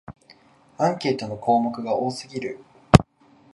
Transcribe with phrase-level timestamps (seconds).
[0.79, 2.57] アンケートの項目が多すぎる